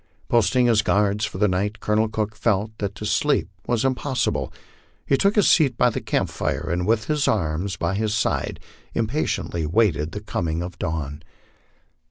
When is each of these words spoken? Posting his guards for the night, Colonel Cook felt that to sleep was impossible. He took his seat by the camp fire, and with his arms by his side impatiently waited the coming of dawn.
Posting 0.29 0.65
his 0.65 0.81
guards 0.81 1.25
for 1.25 1.37
the 1.37 1.47
night, 1.47 1.79
Colonel 1.79 2.09
Cook 2.09 2.35
felt 2.35 2.75
that 2.79 2.95
to 2.95 3.05
sleep 3.05 3.49
was 3.67 3.85
impossible. 3.85 4.51
He 5.05 5.15
took 5.15 5.35
his 5.35 5.47
seat 5.47 5.77
by 5.77 5.91
the 5.91 6.01
camp 6.01 6.29
fire, 6.31 6.67
and 6.71 6.87
with 6.87 7.05
his 7.05 7.27
arms 7.27 7.77
by 7.77 7.93
his 7.93 8.15
side 8.15 8.59
impatiently 8.95 9.67
waited 9.67 10.11
the 10.13 10.19
coming 10.19 10.63
of 10.63 10.79
dawn. 10.79 11.21